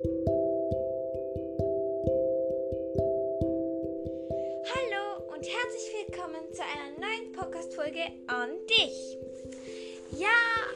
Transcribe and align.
Hallo 0.00 0.14
und 5.32 5.42
herzlich 5.42 6.06
willkommen 6.06 6.46
zu 6.52 6.62
einer 6.62 6.92
neuen 7.00 7.32
Podcast-Folge 7.32 8.04
an 8.28 8.64
dich. 8.68 9.18
Ja, 10.12 10.28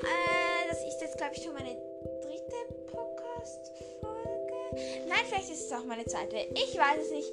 äh, 0.03 0.67
das 0.69 0.85
ist 0.85 1.01
jetzt, 1.01 1.19
glaube 1.19 1.35
ich, 1.37 1.45
schon 1.45 1.55
meine 1.55 1.77
dritte 2.21 2.67
Podcast-Folge. 2.91 5.07
Nein, 5.07 5.25
vielleicht 5.29 5.53
ist 5.53 5.67
es 5.67 5.73
auch 5.73 5.85
meine 5.85 6.05
zweite. 6.05 6.39
Ich 6.55 6.77
weiß 6.77 7.05
es 7.05 7.13
nicht, 7.13 7.33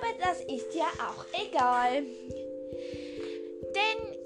aber 0.00 0.12
das 0.20 0.40
ist 0.40 0.74
ja 0.74 0.90
auch 1.06 1.24
egal. 1.40 2.02
Denn 3.62 4.18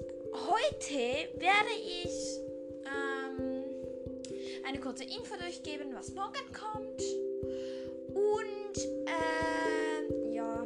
heute 0.49 1.29
werde 1.37 1.73
ich 1.79 2.42
eine 4.73 4.81
kurze 4.81 5.03
Info 5.03 5.35
durchgeben, 5.35 5.93
was 5.93 6.13
morgen 6.15 6.51
kommt. 6.51 7.01
Und 8.15 8.77
äh, 9.05 10.33
ja, 10.33 10.65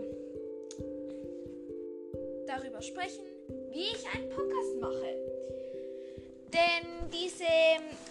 darüber 2.45 2.81
sprechen, 2.81 3.25
wie 3.71 3.81
ich 3.81 4.05
einen 4.13 4.29
Podcast 4.29 4.79
mache. 4.79 5.13
Denn 6.53 7.09
diese 7.11 7.43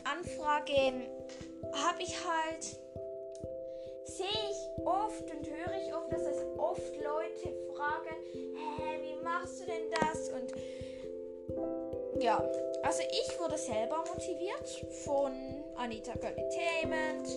Anfrage 0.04 1.08
habe 1.72 2.02
ich 2.02 2.14
halt, 2.26 2.64
sehe 4.04 4.26
ich 4.26 4.86
oft 4.86 5.30
und 5.30 5.48
höre 5.48 5.76
ich 5.82 5.94
oft, 5.94 6.12
dass 6.12 6.26
es 6.26 6.44
oft 6.58 6.94
Leute 6.96 7.54
fragen, 7.74 8.16
hä, 8.34 9.00
wie 9.00 9.24
machst 9.24 9.62
du 9.62 9.64
denn 9.64 9.90
das? 9.98 10.28
Und 10.28 10.52
ja, 12.20 12.42
also 12.82 13.02
ich 13.10 13.40
wurde 13.40 13.58
selber 13.58 14.04
motiviert 14.08 14.68
von 15.04 15.32
Anita 15.76 16.12
Entertainment, 16.12 17.28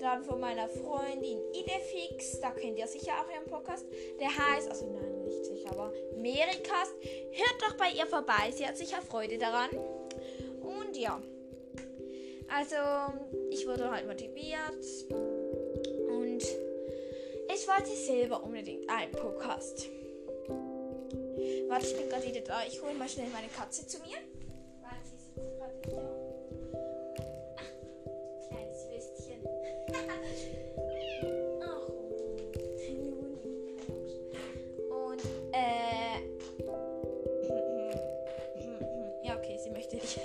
dann 0.00 0.22
von 0.22 0.40
meiner 0.40 0.68
Freundin 0.68 1.38
Idefix, 1.52 2.40
da 2.40 2.50
kennt 2.50 2.78
ihr 2.78 2.86
sicher 2.86 3.12
auch 3.20 3.32
ihren 3.32 3.46
Podcast. 3.46 3.86
Der 4.20 4.28
heißt, 4.28 4.68
also 4.70 4.86
nein, 4.86 5.24
nicht 5.24 5.44
sicher, 5.44 5.70
aber 5.70 5.92
Merikast. 6.16 6.94
Hört 7.32 7.62
doch 7.62 7.76
bei 7.76 7.90
ihr 7.90 8.06
vorbei, 8.06 8.50
sie 8.52 8.66
hat 8.66 8.76
sicher 8.76 9.02
Freude 9.02 9.38
daran. 9.38 9.70
Und 10.62 10.96
ja, 10.96 11.20
also 12.48 12.76
ich 13.50 13.66
wurde 13.66 13.90
halt 13.90 14.06
motiviert 14.06 14.84
und 16.08 16.42
ich 17.54 17.68
wollte 17.68 17.90
selber 17.90 18.42
unbedingt 18.44 18.88
einen 18.88 19.12
Podcast. 19.12 19.88
Warte, 21.68 21.86
ich 21.86 21.96
bin 21.96 22.08
gerade 22.08 22.26
wieder 22.26 22.40
da. 22.40 22.62
Ich 22.66 22.80
hole 22.80 22.94
mal 22.94 23.06
schnell 23.08 23.28
meine 23.28 23.48
Katze 23.48 23.86
zu 23.86 23.98
mir. 23.98 24.16
Weil 24.80 24.98
sie 25.04 25.18
sitzt 25.18 25.36
gerade 25.58 25.74
hier. 25.84 26.00
Ach, 27.56 27.70
kleines 28.48 28.88
Würstchen. 28.88 29.44
Und, 34.90 35.22
äh. 35.52 36.20
Ja, 39.24 39.36
okay, 39.36 39.58
sie 39.62 39.70
möchte 39.70 39.96
nicht. 39.96 40.18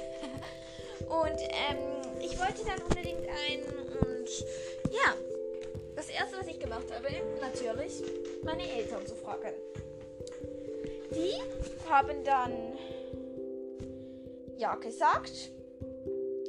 Und, 1.09 1.41
ähm, 1.41 1.77
ich 2.21 2.39
wollte 2.39 2.63
dann 2.65 2.81
unbedingt 2.83 3.27
einen 3.27 3.65
und, 3.89 4.29
ja. 4.91 5.13
Das 5.93 6.09
erste, 6.09 6.37
was 6.39 6.47
ich 6.47 6.57
gemacht 6.57 6.85
habe, 6.89 7.09
natürlich, 7.41 8.01
meine 8.43 8.63
Eltern 8.71 9.05
zu 9.05 9.15
fragen. 9.15 9.53
Haben 11.93 12.23
dann 12.23 12.51
ja 14.57 14.73
gesagt. 14.73 15.51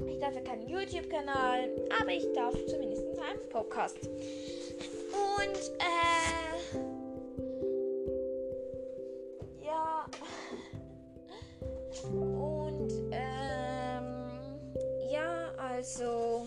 Ich 0.07 0.19
darf 0.19 0.35
ja 0.35 0.41
keinen 0.41 0.67
YouTube-Kanal, 0.67 1.69
aber 2.01 2.13
ich 2.13 2.33
darf 2.33 2.55
zumindest 2.65 3.05
einen 3.19 3.47
Podcast. 3.51 4.09
Und 4.09 5.59
äh, 5.81 6.57
ja 9.63 10.07
und 12.11 12.91
ähm, 13.11 14.25
ja 15.11 15.53
also 15.59 16.47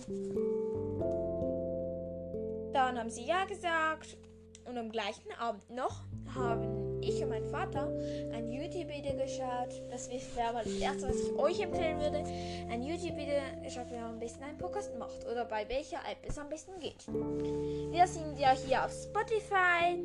dann 2.74 2.98
haben 2.98 3.12
sie 3.12 3.26
ja 3.26 3.46
gesagt 3.46 4.18
und 4.66 4.76
am 4.76 4.90
gleichen 4.90 5.32
Abend 5.40 5.70
noch 5.70 6.02
haben 6.34 6.77
ich 7.08 7.24
und 7.24 7.30
mein 7.30 7.46
Vater 7.46 7.88
ein 8.34 8.52
YouTube-Video 8.52 9.16
geschaut. 9.16 9.82
Das 9.90 10.10
wäre 10.10 10.54
mal 10.54 10.64
das 10.64 10.74
erste, 10.74 11.08
was 11.08 11.16
ich 11.22 11.32
euch 11.38 11.60
empfehlen 11.62 12.00
würde. 12.00 12.24
Ein 12.70 12.84
YouTube-Video 12.84 13.36
geschaut, 13.64 13.90
wie 13.90 13.96
man 13.96 14.12
am 14.12 14.20
besten 14.20 14.44
einen 14.44 14.58
Podcast 14.58 14.98
macht 14.98 15.26
oder 15.26 15.46
bei 15.46 15.68
welcher 15.70 15.98
App 16.10 16.18
es 16.28 16.38
am 16.38 16.50
besten 16.50 16.80
geht. 16.80 17.08
Wir 17.08 18.08
sind 18.08 18.38
ja 18.38 18.52
hier 18.52 18.86
auf 18.86 18.92
Spotify 18.92 20.04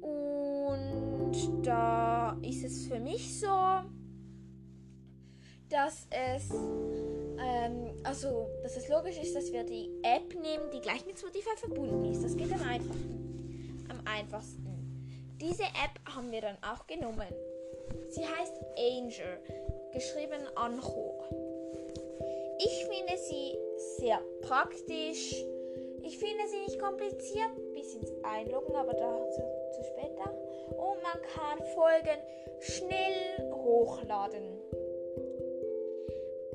und 0.00 1.66
da 1.66 2.38
ist 2.42 2.64
es 2.64 2.86
für 2.86 3.00
mich 3.00 3.40
so, 3.40 3.48
dass 5.68 6.06
es 6.10 6.50
ähm, 6.50 7.90
also, 8.04 8.48
dass 8.62 8.76
es 8.76 8.88
logisch 8.88 9.18
ist, 9.18 9.34
dass 9.34 9.52
wir 9.52 9.64
die 9.64 9.90
App 10.02 10.34
nehmen, 10.34 10.70
die 10.72 10.80
gleich 10.80 11.04
mit 11.04 11.18
Spotify 11.18 11.56
verbunden 11.56 12.04
ist. 12.04 12.22
Das 12.22 12.36
geht 12.36 12.52
am 12.52 12.62
einfachsten. 12.62 13.84
Am 13.88 14.00
einfachsten. 14.06 14.73
Diese 15.46 15.64
App 15.64 16.00
haben 16.16 16.32
wir 16.32 16.40
dann 16.40 16.56
auch 16.62 16.86
genommen. 16.86 17.28
Sie 18.08 18.26
heißt 18.26 18.54
Angel, 18.78 19.38
geschrieben 19.92 20.40
Ancho. 20.54 21.22
Ich 22.58 22.86
finde 22.86 23.18
sie 23.18 23.58
sehr 23.98 24.22
praktisch. 24.40 25.34
Ich 26.02 26.18
finde 26.18 26.48
sie 26.48 26.60
nicht 26.60 26.78
kompliziert, 26.78 27.50
bis 27.74 27.94
ins 27.94 28.10
Einloggen, 28.22 28.74
aber 28.74 28.94
dazu 28.94 29.42
zu 29.74 29.84
später. 29.84 30.30
Und 30.70 31.02
man 31.02 31.20
kann 31.34 31.62
Folgen 31.74 32.22
schnell 32.60 33.52
hochladen. 33.52 34.62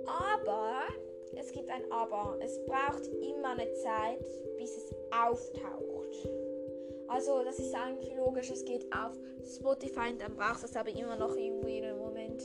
Aber, 0.07 0.87
es 1.35 1.51
gibt 1.51 1.69
ein 1.69 1.91
Aber, 1.91 2.39
es 2.41 2.59
braucht 2.65 3.05
immer 3.05 3.51
eine 3.51 3.71
Zeit, 3.73 4.25
bis 4.57 4.77
es 4.77 4.95
auftaucht. 5.11 6.48
Also, 7.09 7.43
das 7.43 7.57
ist 7.57 7.73
eigentlich 7.73 8.15
logisch, 8.15 8.51
es 8.51 8.63
geht 8.63 8.85
auf 8.93 9.17
Spotify 9.43 10.11
und 10.11 10.21
dann 10.21 10.35
braucht 10.35 10.63
es 10.63 10.75
aber 10.75 10.89
immer 10.89 11.15
noch 11.15 11.35
irgendwie 11.35 11.81
einen 11.81 11.97
Moment. 11.97 12.43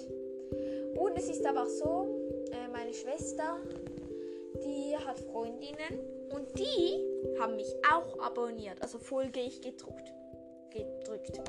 Und 0.97 1.17
es 1.19 1.29
ist 1.29 1.45
aber 1.45 1.65
auch 1.65 1.69
so, 1.69 2.07
äh, 2.51 2.69
meine 2.73 2.95
Schwester, 2.95 3.59
die 4.65 4.97
hat 4.97 5.19
Freundinnen 5.21 6.01
und 6.35 6.59
die 6.59 7.39
haben 7.39 7.57
mich 7.57 7.73
auch 7.93 8.19
abonniert, 8.21 8.81
also 8.81 8.99
Folge 8.99 9.41
ich 9.41 9.61
gedruckt. 9.61 10.13
gedrückt. 10.71 11.41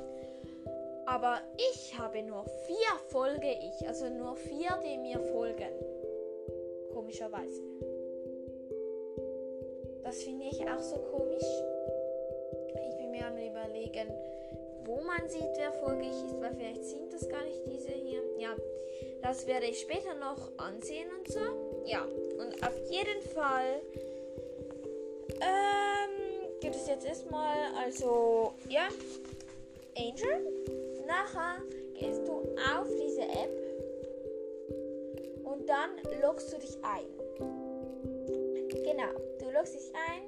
Aber 1.08 1.40
ich 1.72 1.98
habe 1.98 2.22
nur 2.24 2.44
vier 2.66 3.00
Folge 3.08 3.48
ich, 3.48 3.88
also 3.88 4.10
nur 4.10 4.36
vier, 4.36 4.78
die 4.84 4.98
mir 4.98 5.20
folgen. 5.20 5.72
Komischerweise. 6.94 7.62
Das 10.04 10.22
finde 10.24 10.46
ich 10.46 10.62
auch 10.68 10.82
so 10.82 10.98
komisch. 10.98 11.75
Mir 13.16 13.28
am 13.28 13.38
überlegen, 13.38 14.12
wo 14.84 15.00
man 15.00 15.26
sieht, 15.30 15.56
wer 15.56 15.72
folgig 15.72 16.12
ist, 16.12 16.38
weil 16.42 16.54
vielleicht 16.54 16.84
sind 16.84 17.14
das 17.14 17.30
gar 17.30 17.46
nicht 17.46 17.62
diese 17.66 17.92
hier. 17.92 18.22
Ja, 18.38 18.50
das 19.22 19.48
werde 19.48 19.68
ich 19.68 19.80
später 19.80 20.16
noch 20.16 20.52
ansehen 20.58 21.08
und 21.18 21.32
so. 21.32 21.40
Ja, 21.86 22.04
und 22.04 22.62
auf 22.62 22.78
jeden 22.90 23.22
Fall 23.34 23.80
ähm, 25.40 26.60
gibt 26.60 26.76
es 26.76 26.90
jetzt 26.90 27.06
erstmal, 27.06 27.56
also, 27.82 28.52
ja, 28.68 28.90
Angel. 29.98 30.66
Nachher 31.08 31.62
gehst 31.98 32.28
du 32.28 32.34
auf 32.34 32.88
diese 33.02 33.22
App 33.22 33.58
und 35.46 35.70
dann 35.70 35.92
loggst 36.22 36.52
du 36.52 36.58
dich 36.58 36.76
ein. 36.84 37.08
Genau, 38.84 39.14
du 39.40 39.52
loggst 39.52 39.74
dich 39.74 39.94
ein. 40.10 40.24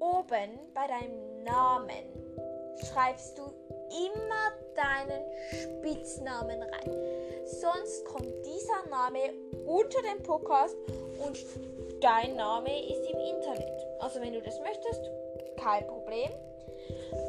Oben 0.00 0.58
bei 0.74 0.86
deinem 0.86 1.27
Namen 1.48 2.04
schreibst 2.92 3.38
du 3.38 3.42
immer 3.42 4.52
deinen 4.74 5.24
Spitznamen 5.50 6.62
rein. 6.62 6.92
Sonst 7.46 8.04
kommt 8.04 8.32
dieser 8.44 8.88
Name 8.90 9.32
unter 9.66 10.02
dem 10.02 10.22
Podcast 10.22 10.76
und 11.26 11.38
dein 12.00 12.36
Name 12.36 12.70
ist 12.86 13.10
im 13.10 13.18
Internet. 13.18 13.86
Also 14.00 14.20
wenn 14.20 14.34
du 14.34 14.42
das 14.42 14.60
möchtest, 14.60 15.00
kein 15.56 15.86
Problem. 15.86 16.30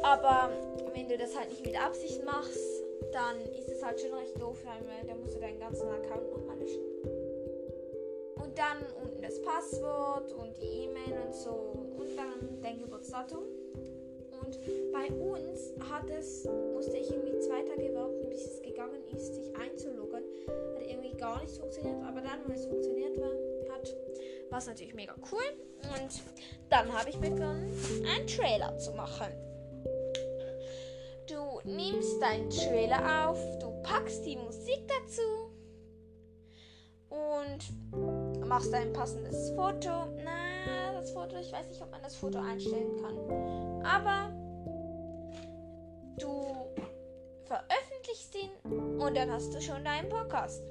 Aber 0.02 0.50
wenn 0.92 1.08
du 1.08 1.16
das 1.16 1.36
halt 1.36 1.48
nicht 1.50 1.64
mit 1.64 1.80
Absicht 1.80 2.24
machst, 2.24 2.84
dann 3.12 3.40
ist 3.58 3.68
es 3.68 3.82
halt 3.82 4.00
schon 4.00 4.14
recht 4.14 4.40
doof, 4.40 4.58
weil 4.64 5.06
dann 5.06 5.20
musst 5.20 5.36
du 5.36 5.40
deinen 5.40 5.58
ganzen 5.58 5.88
Account 5.88 6.30
nochmal 6.30 6.58
löschen. 6.58 6.84
Und 8.36 8.56
dann 8.58 8.78
unten 9.02 9.22
das 9.22 9.40
Passwort 9.42 10.32
und 10.32 10.56
die 10.58 10.84
E-Mail 10.84 11.20
und 11.26 11.34
so 11.34 11.50
und 11.98 12.16
dann 12.16 12.60
dein 12.62 12.78
Geburtsdatum. 12.78 13.44
Und 14.44 14.58
bei 14.92 15.12
uns 15.14 15.72
hat 15.90 16.08
es, 16.10 16.48
musste 16.72 16.96
ich 16.96 17.10
irgendwie 17.10 17.38
zwei 17.38 17.62
Tage 17.62 17.94
warten, 17.94 18.28
bis 18.28 18.44
es 18.44 18.62
gegangen 18.62 19.02
ist, 19.14 19.34
sich 19.34 19.54
einzuloggen. 19.56 20.22
Hat 20.76 20.86
irgendwie 20.86 21.16
gar 21.16 21.40
nicht 21.42 21.56
funktioniert, 21.56 22.02
aber 22.02 22.20
dann, 22.20 22.40
wenn 22.46 22.56
es 22.56 22.66
funktioniert 22.66 23.20
war, 23.20 23.32
hat, 23.74 23.96
Was 24.50 24.66
natürlich 24.66 24.94
mega 24.94 25.14
cool. 25.32 25.42
Und 25.82 26.22
dann 26.68 26.92
habe 26.92 27.10
ich 27.10 27.16
begonnen, 27.18 27.70
einen 28.06 28.26
Trailer 28.26 28.76
zu 28.78 28.92
machen. 28.92 29.32
Du 31.28 31.60
nimmst 31.64 32.20
deinen 32.20 32.50
Trailer 32.50 33.28
auf, 33.28 33.38
du 33.60 33.70
packst 33.82 34.26
die 34.26 34.36
Musik 34.36 34.80
dazu 34.88 35.50
und 37.08 38.46
machst 38.48 38.74
ein 38.74 38.92
passendes 38.92 39.50
Foto. 39.50 39.90
Das 40.16 40.24
Foto, 41.20 41.36
ich 41.36 41.52
weiß 41.52 41.68
nicht, 41.68 41.82
ob 41.82 41.90
man 41.90 42.02
das 42.02 42.16
Foto 42.16 42.38
einstellen 42.38 42.96
kann. 43.02 43.84
Aber 43.84 44.32
du 46.18 46.42
veröffentlichst 47.44 48.34
ihn 48.36 48.98
und 48.98 49.14
dann 49.14 49.30
hast 49.30 49.54
du 49.54 49.60
schon 49.60 49.84
deinen 49.84 50.08
Podcast. 50.08 50.62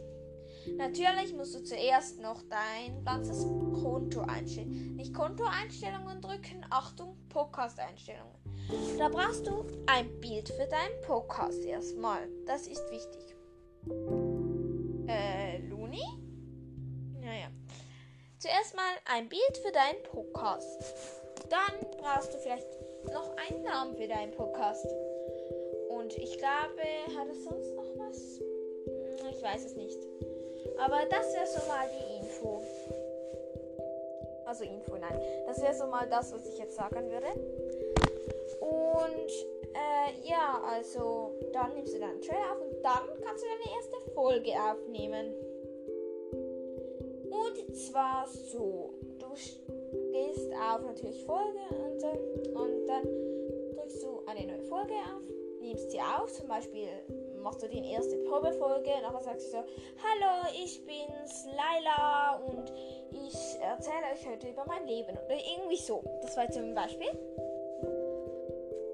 Natürlich 0.75 1.35
musst 1.35 1.53
du 1.53 1.63
zuerst 1.63 2.19
noch 2.19 2.41
dein 2.49 3.03
ganzes 3.03 3.43
Konto 3.43 4.21
einstellen. 4.21 4.95
Nicht 4.95 5.13
Kontoeinstellungen 5.13 6.19
drücken, 6.19 6.65
Achtung, 6.71 7.15
Podcast-Einstellungen. 7.29 8.33
Da 8.97 9.07
brauchst 9.09 9.45
du 9.45 9.65
ein 9.85 10.19
Bild 10.19 10.49
für 10.49 10.67
deinen 10.67 11.01
Podcast 11.05 11.63
erstmal. 11.63 12.27
Das 12.47 12.65
ist 12.65 12.83
wichtig. 12.89 13.35
Zuerst 18.39 18.74
mal 18.74 18.95
ein 19.03 19.27
Bild 19.27 19.57
für 19.62 19.71
deinen 19.74 20.01
Podcast. 20.01 20.81
Dann 21.50 21.91
brauchst 21.97 22.33
du 22.33 22.38
vielleicht 22.38 22.68
noch 23.12 23.36
einen 23.36 23.63
Namen 23.63 23.97
für 23.97 24.07
deinen 24.07 24.31
Podcast. 24.31 24.88
Und 25.89 26.15
ich 26.18 26.38
glaube, 26.38 27.18
hat 27.18 27.27
es 27.27 27.44
sonst 27.44 27.75
noch 27.75 27.97
was? 27.97 28.39
Hm, 28.39 29.27
ich 29.30 29.44
weiß 29.44 29.65
es 29.65 29.75
nicht. 29.75 30.00
Aber 30.77 31.06
das 31.09 31.33
wäre 31.33 31.47
so 31.47 31.68
mal 31.68 31.89
die 31.89 32.19
Info. 32.19 32.63
Also 34.45 34.63
Info, 34.63 34.95
nein. 34.95 35.19
Das 35.45 35.62
wäre 35.62 35.74
so 35.74 35.88
mal 35.88 36.07
das, 36.07 36.31
was 36.31 36.47
ich 36.47 36.57
jetzt 36.59 36.77
sagen 36.77 37.12
würde. 37.12 37.27
Und 38.62 39.31
äh, 39.74 40.30
ja, 40.30 40.62
also 40.65 41.38
dann 41.51 41.74
nimmst 41.74 41.94
du 41.94 42.00
deinen 42.00 42.21
Trailer 42.21 42.53
auf 42.53 42.62
und 42.62 42.81
dann 42.81 43.21
kannst 43.21 43.44
du 43.44 43.47
deine 43.50 43.75
erste 43.75 44.12
Folge 44.13 44.53
aufnehmen. 44.53 45.48
Und 47.69 47.75
zwar 47.75 48.25
so. 48.27 48.95
Du 49.19 50.12
gehst 50.12 50.51
auf 50.54 50.81
natürlich 50.81 51.24
Folge 51.24 51.60
und, 51.69 52.04
und 52.56 52.88
dann 52.88 53.04
drückst 53.75 54.01
du 54.01 54.25
eine 54.25 54.48
neue 54.48 54.63
Folge 54.63 54.94
auf, 54.94 55.21
nimmst 55.62 55.92
sie 55.92 56.00
auf, 56.01 56.33
zum 56.33 56.48
Beispiel 56.48 56.88
machst 57.44 57.62
du 57.62 57.69
die 57.69 57.92
erste 57.92 58.18
Probefolge, 58.24 58.89
nachher 59.04 59.21
sagst 59.21 59.54
du 59.54 59.57
so, 59.57 59.57
hallo, 59.57 60.50
ich 60.51 60.83
bin's, 60.83 61.45
Laila 61.45 62.42
und 62.48 62.74
ich 63.12 63.36
erzähle 63.62 64.13
euch 64.16 64.27
heute 64.27 64.50
über 64.50 64.66
mein 64.66 64.88
Leben 64.88 65.12
oder 65.12 65.36
irgendwie 65.36 65.77
so. 65.77 66.04
Das 66.24 66.36
war 66.38 66.50
zum 66.50 66.74
Beispiel. 66.74 67.12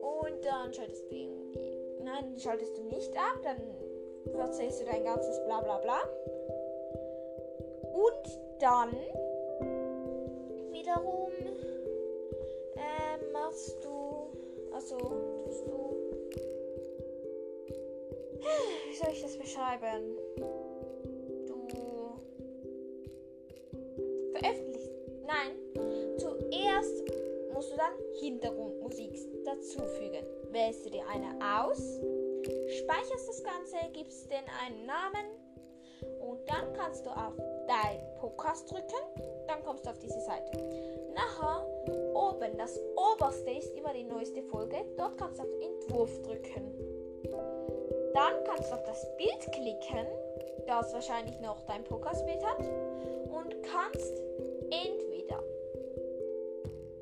Und 0.02 0.44
dann 0.44 0.74
schaltest 0.74 1.10
du 1.10 1.16
irgendwie, 1.16 2.04
nein, 2.04 2.38
schaltest 2.38 2.78
du 2.78 2.84
nicht 2.84 3.16
ab, 3.16 3.40
dann 3.42 4.38
erzählst 4.38 4.82
du 4.82 4.86
dein 4.86 5.06
ganzes 5.06 5.42
bla 5.46 5.62
bla 5.62 5.78
bla. 5.78 6.00
Und 7.96 8.40
dann 8.60 8.92
wiederum 10.72 11.32
äh, 12.76 13.32
machst 13.32 13.84
du, 13.84 14.28
also 14.74 14.98
tust 15.46 15.66
du 15.66 15.86
wie 18.90 18.96
soll 18.96 19.12
ich 19.12 19.22
das 19.22 19.38
beschreiben? 19.38 20.18
Du 21.48 21.68
veröffentlichst. 24.32 24.92
Nein, 25.26 26.18
zuerst 26.18 27.04
musst 27.54 27.72
du 27.72 27.78
dann 27.78 27.94
Hintergrundmusik 28.20 29.44
dazufügen. 29.44 30.26
Wählst 30.52 30.86
du 30.86 30.90
dir 30.90 31.04
eine 31.08 31.28
aus, 31.60 32.00
speicherst 32.80 33.28
das 33.28 33.44
Ganze, 33.44 33.78
gibst 33.94 34.32
den 34.32 34.46
einen 34.64 34.86
Namen 34.86 35.26
und 36.22 36.40
dann 36.48 36.74
kannst 36.74 37.06
du 37.06 37.10
auf 37.10 37.34
dein 37.68 38.00
Podcast 38.16 38.72
drücken. 38.72 38.96
Dann 39.48 39.64
kommst 39.64 39.86
du 39.86 39.90
auf 39.90 40.00
diese 40.00 40.20
Seite. 40.22 40.58
Nachher 41.14 41.66
oben, 42.14 42.58
das 42.58 42.80
oberste 42.96 43.52
ist 43.52 43.76
immer 43.76 43.94
die 43.94 44.04
neueste 44.04 44.42
Folge. 44.44 44.86
Dort 44.98 45.18
kannst 45.18 45.40
du 45.40 45.44
auf 45.44 45.50
Entwurf 45.62 46.22
drücken. 46.22 46.74
Dann 48.14 48.44
kannst 48.46 48.72
du 48.72 48.76
auf 48.76 48.84
das 48.84 49.06
Bild 49.18 49.52
klicken, 49.52 50.08
das 50.68 50.94
wahrscheinlich 50.94 51.40
noch 51.42 51.62
dein 51.64 51.84
Podcast-Bild 51.84 52.44
hat, 52.46 52.60
und 52.60 53.62
kannst 53.64 54.22
entweder, 54.70 55.44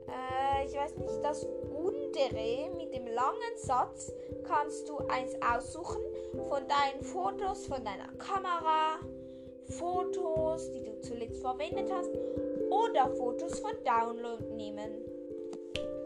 äh, 0.07 0.65
ich 0.65 0.75
weiß 0.75 0.95
nicht, 0.97 1.23
das 1.23 1.43
untere 1.43 2.69
mit 2.77 2.93
dem 2.93 3.07
langen 3.07 3.57
Satz 3.57 4.11
kannst 4.43 4.89
du 4.89 4.97
eins 5.07 5.35
aussuchen 5.41 6.01
von 6.49 6.63
deinen 6.67 7.03
Fotos, 7.03 7.67
von 7.67 7.83
deiner 7.83 8.11
Kamera, 8.17 8.99
Fotos, 9.65 10.71
die 10.71 10.83
du 10.83 10.99
zuletzt 11.01 11.41
verwendet 11.41 11.91
hast, 11.91 12.11
oder 12.69 13.09
Fotos 13.15 13.59
von 13.59 13.71
Download 13.83 14.43
nehmen. 14.55 14.91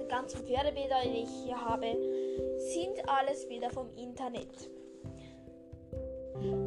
Die 0.01 0.07
ganzen 0.07 0.45
Pferdebilder, 0.45 1.01
die 1.03 1.23
ich 1.23 1.29
hier 1.45 1.59
habe, 1.59 1.87
sind 2.57 3.07
alles 3.07 3.47
Bilder 3.47 3.69
vom 3.69 3.89
Internet. 3.95 4.69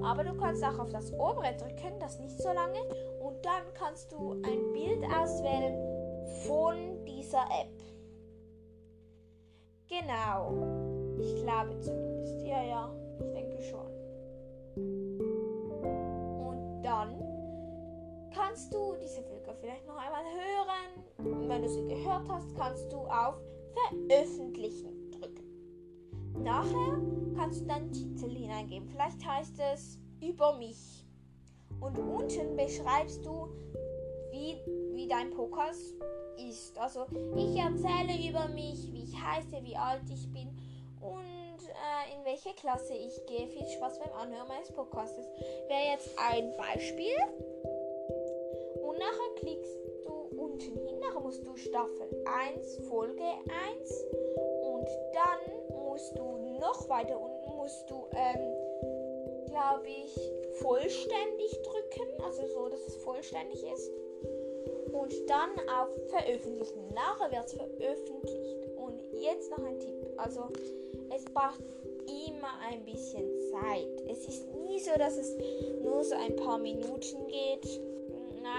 Aber 0.02 0.24
du 0.24 0.34
kannst 0.36 0.64
auch 0.64 0.78
auf 0.78 0.90
das 0.90 1.12
obere 1.12 1.54
drücken, 1.56 1.98
das 2.00 2.18
nicht 2.18 2.38
so 2.38 2.52
lange. 2.52 2.80
Und 3.22 3.44
dann 3.44 3.62
kannst 3.74 4.10
du 4.12 4.32
ein 4.42 4.72
Bild 4.72 5.04
auswählen 5.04 5.78
von 6.46 7.04
dieser 7.04 7.44
App. 7.44 7.80
Genau. 9.88 11.18
Ich 11.18 11.42
glaube 11.42 11.78
zumindest. 11.80 12.46
Ja, 12.46 12.62
ja, 12.62 12.94
ich 13.20 13.32
denke 13.32 13.62
schon. 13.62 15.09
Kannst 18.50 18.74
du 18.74 18.96
diese 19.00 19.22
Folge 19.22 19.54
vielleicht 19.60 19.86
noch 19.86 19.96
einmal 19.96 20.24
hören. 20.24 21.04
Und 21.18 21.48
wenn 21.48 21.62
du 21.62 21.68
sie 21.68 21.86
gehört 21.86 22.28
hast, 22.28 22.56
kannst 22.56 22.92
du 22.92 22.98
auf 22.98 23.36
Veröffentlichen 24.08 25.12
drücken. 25.12 26.42
Nachher 26.42 27.00
kannst 27.36 27.60
du 27.60 27.66
deinen 27.66 27.92
Titel 27.92 28.28
hineingeben. 28.28 28.88
Vielleicht 28.88 29.24
heißt 29.24 29.54
es 29.72 30.00
über 30.20 30.56
mich. 30.56 31.06
Und 31.80 31.96
unten 31.96 32.56
beschreibst 32.56 33.24
du, 33.24 33.48
wie, 34.32 34.58
wie 34.94 35.06
dein 35.06 35.30
Podcast 35.30 35.94
ist. 36.36 36.76
Also 36.76 37.06
ich 37.36 37.56
erzähle 37.56 38.28
über 38.28 38.48
mich, 38.48 38.92
wie 38.92 39.04
ich 39.04 39.14
heiße, 39.14 39.62
wie 39.62 39.76
alt 39.76 40.02
ich 40.12 40.28
bin 40.32 40.48
und 41.00 41.60
äh, 41.68 42.16
in 42.16 42.24
welche 42.24 42.52
Klasse 42.54 42.94
ich 42.94 43.14
gehe. 43.26 43.46
Viel 43.46 43.68
Spaß 43.68 44.00
beim 44.00 44.12
Anhören 44.12 44.48
meines 44.48 44.72
Podcasts. 44.72 45.16
Wäre 45.68 45.92
jetzt 45.92 46.10
ein 46.18 46.52
Beispiel. 46.56 47.14
Nachher 49.00 49.34
klickst 49.36 49.78
du 50.04 50.12
unten 50.38 50.76
hin. 50.76 51.00
Nachher 51.00 51.20
musst 51.20 51.44
du 51.44 51.56
Staffel 51.56 52.06
1, 52.54 52.76
Folge 52.88 53.24
1 53.80 54.04
und 54.62 54.86
dann 55.14 55.84
musst 55.84 56.16
du 56.16 56.58
noch 56.60 56.88
weiter 56.88 57.18
unten 57.18 57.56
musst 57.56 57.90
du, 57.90 58.06
ähm, 58.12 59.46
glaube 59.46 59.86
ich, 59.86 60.18
vollständig 60.60 61.60
drücken, 61.62 62.22
also 62.24 62.46
so, 62.46 62.68
dass 62.68 62.86
es 62.86 62.96
vollständig 62.96 63.62
ist. 63.62 63.90
Und 64.92 65.14
dann 65.28 65.50
auf 65.68 65.88
Veröffentlichen. 66.08 66.88
Nachher 66.94 67.30
wird 67.30 67.46
es 67.46 67.52
veröffentlicht. 67.52 68.66
Und 68.76 69.00
jetzt 69.12 69.50
noch 69.50 69.64
ein 69.64 69.78
Tipp. 69.78 70.06
Also 70.16 70.48
es 71.14 71.24
braucht 71.26 71.62
immer 72.06 72.58
ein 72.68 72.84
bisschen 72.84 73.28
Zeit. 73.50 74.02
Es 74.08 74.26
ist 74.26 74.46
nie 74.54 74.78
so, 74.78 74.90
dass 74.98 75.16
es 75.16 75.36
nur 75.82 76.02
so 76.04 76.14
ein 76.14 76.36
paar 76.36 76.58
Minuten 76.58 77.26
geht. 77.28 77.80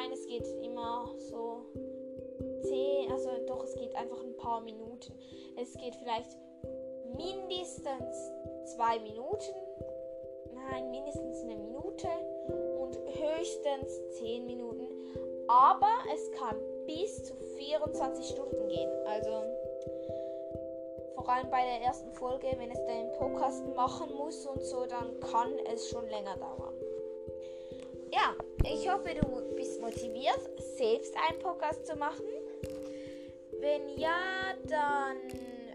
Nein, 0.01 0.13
es 0.13 0.25
geht 0.25 0.47
immer 0.63 1.13
so 1.29 1.61
zehn, 2.63 3.11
also 3.11 3.29
doch, 3.45 3.63
es 3.63 3.75
geht 3.75 3.95
einfach 3.95 4.19
ein 4.23 4.35
paar 4.35 4.61
Minuten. 4.61 5.13
Es 5.57 5.77
geht 5.77 5.93
vielleicht 5.95 6.37
mindestens 7.15 8.31
zwei 8.73 8.97
Minuten. 8.99 9.53
Nein, 10.55 10.89
mindestens 10.89 11.43
eine 11.43 11.55
Minute 11.55 12.07
und 12.79 12.97
höchstens 12.97 14.17
zehn 14.17 14.47
Minuten. 14.47 14.87
Aber 15.47 15.93
es 16.11 16.31
kann 16.31 16.55
bis 16.87 17.23
zu 17.25 17.35
24 17.35 18.25
Stunden 18.25 18.67
gehen. 18.69 18.89
Also 19.05 19.29
vor 21.13 21.29
allem 21.29 21.51
bei 21.51 21.63
der 21.63 21.85
ersten 21.85 22.11
Folge, 22.13 22.47
wenn 22.57 22.71
es 22.71 22.83
den 22.85 23.11
Podcast 23.19 23.63
machen 23.75 24.15
muss 24.15 24.47
und 24.47 24.63
so, 24.63 24.83
dann 24.87 25.19
kann 25.19 25.59
es 25.71 25.89
schon 25.89 26.09
länger 26.09 26.37
dauern. 26.37 26.73
Ja, 28.11 28.35
ich 28.63 28.91
hoffe, 28.91 29.15
du 29.15 29.40
motiviert, 29.81 30.39
selbst 30.77 31.13
einen 31.27 31.39
Podcast 31.39 31.85
zu 31.85 31.95
machen. 31.95 32.25
Wenn 33.59 33.89
ja, 33.97 34.55
dann 34.67 35.17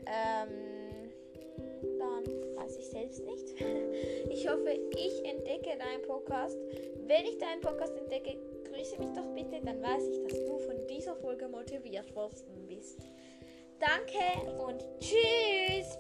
ähm, 0.07 0.77
weiß 2.57 2.77
ich 2.79 2.89
selbst 2.89 3.25
nicht. 3.25 3.55
Ich 4.31 4.47
hoffe, 4.49 4.71
ich 4.71 5.25
entdecke 5.25 5.79
deinen 5.79 6.03
Podcast. 6.03 6.59
Wenn 7.07 7.25
ich 7.25 7.39
deinen 7.39 7.61
Podcast 7.63 7.97
entdecke, 7.97 8.37
grüße 8.65 8.99
mich 8.99 9.11
doch 9.13 9.27
bitte, 9.35 9.65
dann 9.65 9.83
weiß 9.83 10.09
ich, 10.09 10.23
dass 10.25 10.45
du 10.45 10.59
von 10.59 10.87
dieser 10.89 11.17
Folge 11.17 11.49
motiviert 11.49 12.15
worden 12.15 12.67
bist. 12.69 12.99
Danke 13.79 14.53
und 14.63 14.85
tschüss. 15.01 15.97